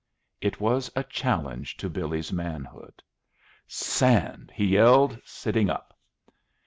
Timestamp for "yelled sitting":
4.65-5.69